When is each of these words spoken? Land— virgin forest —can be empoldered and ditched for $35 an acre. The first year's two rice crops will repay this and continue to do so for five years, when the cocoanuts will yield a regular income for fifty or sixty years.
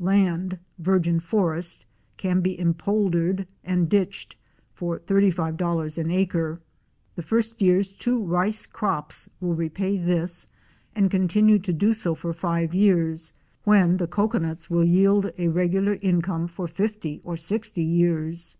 Land— 0.00 0.58
virgin 0.78 1.20
forest 1.20 1.84
—can 2.16 2.40
be 2.40 2.56
empoldered 2.58 3.46
and 3.62 3.90
ditched 3.90 4.36
for 4.72 4.98
$35 5.00 5.98
an 5.98 6.10
acre. 6.10 6.58
The 7.14 7.20
first 7.22 7.60
year's 7.60 7.92
two 7.92 8.24
rice 8.24 8.64
crops 8.64 9.28
will 9.38 9.54
repay 9.54 9.98
this 9.98 10.46
and 10.94 11.10
continue 11.10 11.58
to 11.58 11.74
do 11.74 11.92
so 11.92 12.14
for 12.14 12.32
five 12.32 12.72
years, 12.72 13.34
when 13.64 13.98
the 13.98 14.06
cocoanuts 14.08 14.70
will 14.70 14.82
yield 14.82 15.30
a 15.36 15.48
regular 15.48 15.98
income 16.00 16.48
for 16.48 16.66
fifty 16.66 17.20
or 17.22 17.36
sixty 17.36 17.82
years. 17.84 18.56